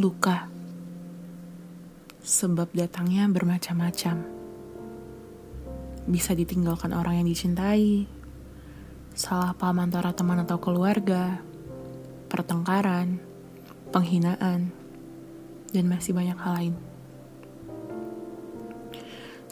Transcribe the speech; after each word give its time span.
Luka. 0.00 0.48
Sebab 2.24 2.72
datangnya 2.72 3.28
bermacam-macam. 3.28 4.24
Bisa 6.08 6.32
ditinggalkan 6.32 6.96
orang 6.96 7.20
yang 7.20 7.28
dicintai, 7.28 8.08
salah 9.12 9.52
paham 9.52 9.84
antara 9.84 10.16
teman 10.16 10.40
atau 10.40 10.56
keluarga, 10.56 11.44
pertengkaran, 12.32 13.20
penghinaan, 13.92 14.72
dan 15.68 15.84
masih 15.84 16.16
banyak 16.16 16.38
hal 16.40 16.52
lain. 16.56 16.74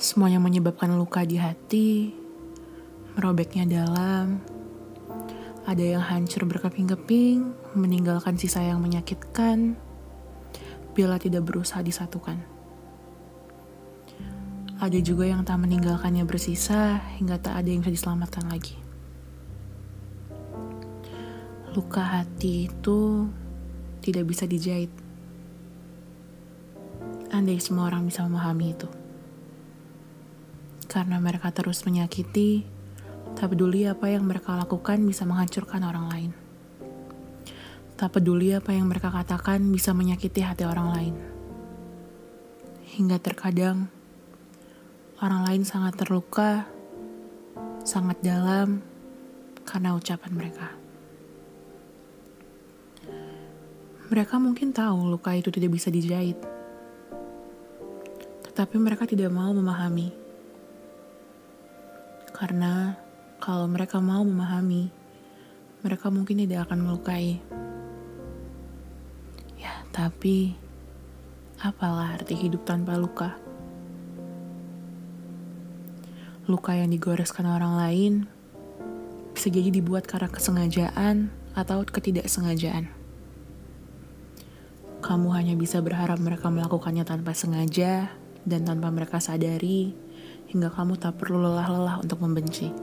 Semuanya 0.01 0.41
menyebabkan 0.41 0.97
luka 0.97 1.29
di 1.29 1.37
hati, 1.37 2.17
merobeknya 3.21 3.69
dalam, 3.69 4.41
ada 5.69 5.85
yang 5.85 6.01
hancur 6.01 6.49
berkeping-keping, 6.49 7.53
meninggalkan 7.77 8.41
sisa 8.41 8.65
yang 8.65 8.81
menyakitkan, 8.81 9.77
bila 10.99 11.15
tidak 11.15 11.47
berusaha 11.47 11.79
disatukan. 11.79 12.43
Ada 14.83 14.99
juga 14.99 15.31
yang 15.31 15.47
tak 15.47 15.63
meninggalkannya 15.63 16.27
bersisa, 16.27 16.99
hingga 17.23 17.39
tak 17.39 17.55
ada 17.55 17.71
yang 17.71 17.87
bisa 17.87 17.95
diselamatkan 17.95 18.51
lagi. 18.51 18.75
Luka 21.79 22.03
hati 22.03 22.67
itu 22.67 23.31
tidak 24.03 24.27
bisa 24.27 24.51
dijahit. 24.51 24.91
Andai 27.31 27.63
semua 27.63 27.87
orang 27.87 28.03
bisa 28.11 28.27
memahami 28.27 28.75
itu. 28.75 28.91
Karena 30.91 31.23
mereka 31.23 31.55
terus 31.55 31.87
menyakiti, 31.87 32.67
tak 33.39 33.55
peduli 33.55 33.87
apa 33.87 34.11
yang 34.11 34.27
mereka 34.27 34.59
lakukan 34.59 35.07
bisa 35.07 35.23
menghancurkan 35.23 35.87
orang 35.87 36.07
lain. 36.11 36.48
Tak 37.99 38.15
peduli 38.15 38.55
apa 38.55 38.71
yang 38.71 38.87
mereka 38.87 39.11
katakan 39.11 39.59
bisa 39.75 39.91
menyakiti 39.91 40.39
hati 40.39 40.63
orang 40.63 40.89
lain. 40.95 41.15
Hingga 42.95 43.19
terkadang, 43.19 43.91
orang 45.19 45.43
lain 45.43 45.63
sangat 45.67 45.99
terluka, 45.99 46.71
sangat 47.83 48.23
dalam, 48.23 48.87
karena 49.67 49.99
ucapan 49.99 50.31
mereka. 50.31 50.71
Mereka 54.15 54.35
mungkin 54.39 54.71
tahu 54.71 55.11
luka 55.11 55.35
itu 55.35 55.51
tidak 55.51 55.75
bisa 55.75 55.91
dijahit, 55.91 56.39
tetapi 58.47 58.79
mereka 58.79 59.11
tidak 59.11 59.35
mau 59.35 59.51
memahami. 59.51 60.15
Karena 62.31 62.95
kalau 63.43 63.67
mereka 63.67 63.99
mau 63.99 64.23
memahami, 64.23 64.87
mereka 65.83 66.15
mungkin 66.15 66.47
tidak 66.47 66.71
akan 66.71 66.79
melukai. 66.87 67.43
Tapi 69.99 70.55
apalah 71.59 72.15
arti 72.15 72.39
hidup 72.39 72.63
tanpa 72.63 72.95
luka? 72.95 73.35
Luka 76.47 76.79
yang 76.79 76.95
digoreskan 76.95 77.51
orang 77.51 77.75
lain 77.75 78.13
bisa 79.35 79.51
jadi 79.51 79.75
dibuat 79.75 80.07
karena 80.07 80.31
kesengajaan 80.31 81.35
atau 81.59 81.83
ketidaksengajaan 81.83 82.95
kamu 84.99 85.31
hanya 85.31 85.55
bisa 85.55 85.79
berharap 85.79 86.19
mereka 86.19 86.51
melakukannya 86.51 87.07
tanpa 87.07 87.31
sengaja 87.31 88.11
dan 88.43 88.67
tanpa 88.67 88.91
mereka 88.91 89.23
sadari, 89.23 89.95
hingga 90.51 90.75
kamu 90.75 90.99
tak 90.99 91.17
perlu 91.23 91.39
lelah-lelah 91.39 92.03
untuk 92.03 92.19
membenci. 92.19 92.75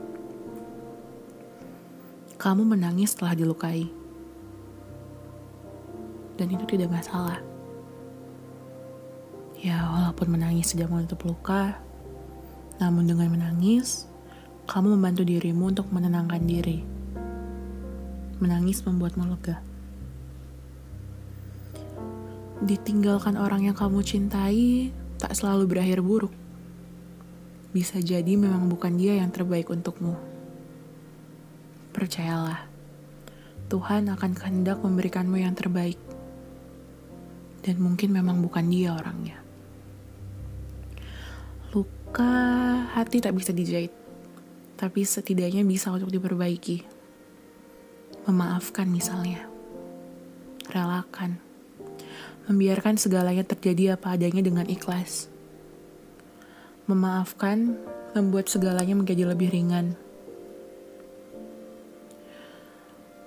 Kamu 2.40 2.64
menangis 2.64 3.12
setelah 3.12 3.36
dilukai, 3.36 3.86
dan 6.36 6.46
itu 6.52 6.64
tidak 6.68 6.92
masalah. 6.92 7.40
Ya, 9.60 9.80
walaupun 9.88 10.36
menangis 10.36 10.76
tidak 10.76 10.92
menutup 10.92 11.24
luka, 11.24 11.80
namun 12.76 13.08
dengan 13.08 13.32
menangis, 13.32 14.04
kamu 14.68 15.00
membantu 15.00 15.24
dirimu 15.24 15.72
untuk 15.72 15.88
menenangkan 15.90 16.44
diri. 16.44 16.84
Menangis 18.36 18.84
membuatmu 18.84 19.32
lega 19.32 19.64
ditinggalkan 22.66 23.36
orang 23.36 23.68
yang 23.68 23.76
kamu 23.76 24.00
cintai 24.00 24.88
tak 25.20 25.36
selalu 25.36 25.68
berakhir 25.68 26.00
buruk. 26.00 26.32
Bisa 27.76 28.00
jadi 28.00 28.32
memang 28.34 28.72
bukan 28.72 28.96
dia 28.96 29.20
yang 29.20 29.28
terbaik 29.28 29.68
untukmu. 29.68 30.16
Percayalah, 31.92 32.64
Tuhan 33.68 34.08
akan 34.08 34.32
kehendak 34.32 34.80
memberikanmu 34.80 35.36
yang 35.36 35.52
terbaik. 35.52 36.00
Dan 37.62 37.80
mungkin 37.80 38.12
memang 38.12 38.42
bukan 38.42 38.66
dia 38.68 38.92
orangnya. 38.96 39.38
Luka 41.70 42.34
hati 42.92 43.20
tak 43.20 43.36
bisa 43.36 43.52
dijahit, 43.52 43.92
tapi 44.80 45.04
setidaknya 45.04 45.62
bisa 45.62 45.92
untuk 45.92 46.10
diperbaiki. 46.10 46.82
Memaafkan 48.26 48.90
misalnya. 48.90 49.46
Relakan 50.66 51.46
membiarkan 52.46 52.94
segalanya 52.94 53.42
terjadi 53.42 53.98
apa 53.98 54.14
adanya 54.14 54.42
dengan 54.42 54.66
ikhlas. 54.70 55.26
Memaafkan 56.86 57.74
membuat 58.14 58.46
segalanya 58.46 58.94
menjadi 58.94 59.26
lebih 59.26 59.50
ringan. 59.50 59.98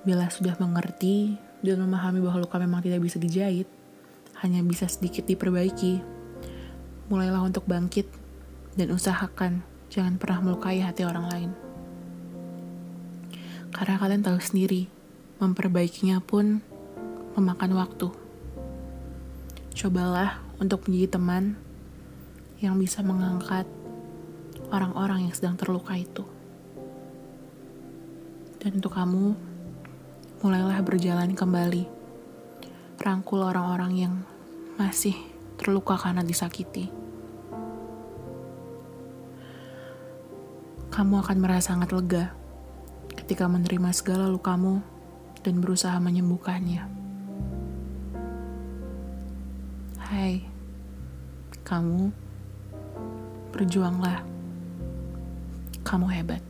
Bila 0.07 0.31
sudah 0.31 0.55
mengerti 0.55 1.35
dan 1.59 1.83
memahami 1.83 2.23
bahwa 2.23 2.47
luka 2.47 2.55
memang 2.55 2.79
tidak 2.79 3.03
bisa 3.03 3.19
dijahit, 3.19 3.67
hanya 4.39 4.63
bisa 4.63 4.87
sedikit 4.87 5.27
diperbaiki, 5.27 5.99
mulailah 7.11 7.43
untuk 7.43 7.67
bangkit 7.67 8.07
dan 8.79 8.93
usahakan 8.95 9.61
jangan 9.91 10.15
pernah 10.15 10.39
melukai 10.39 10.79
hati 10.79 11.03
orang 11.03 11.25
lain. 11.27 11.51
Karena 13.75 13.99
kalian 13.99 14.23
tahu 14.25 14.39
sendiri, 14.39 14.87
memperbaikinya 15.43 16.23
pun 16.23 16.63
memakan 17.37 17.73
waktu 17.77 18.09
cobalah 19.79 20.43
untuk 20.59 20.83
menjadi 20.91 21.15
teman 21.15 21.55
yang 22.59 22.75
bisa 22.75 22.99
mengangkat 22.99 23.63
orang-orang 24.75 25.29
yang 25.29 25.33
sedang 25.33 25.55
terluka 25.55 25.95
itu. 25.95 26.27
Dan 28.59 28.83
untuk 28.83 28.91
kamu, 28.91 29.39
mulailah 30.43 30.83
berjalan 30.83 31.31
kembali. 31.31 31.98
Rangkul 32.99 33.39
orang-orang 33.39 33.91
yang 33.95 34.13
masih 34.75 35.15
terluka 35.55 35.95
karena 35.95 36.19
disakiti. 36.19 36.91
Kamu 40.91 41.23
akan 41.23 41.37
merasa 41.39 41.71
sangat 41.71 41.95
lega 41.95 42.35
ketika 43.15 43.47
menerima 43.47 43.95
segala 43.95 44.27
lukamu 44.27 44.83
dan 45.47 45.63
berusaha 45.63 45.95
menyembuhkannya. 45.95 46.83
Hai, 50.03 50.43
kamu 51.63 52.11
berjuanglah. 53.55 54.27
Kamu 55.87 56.07
hebat. 56.11 56.48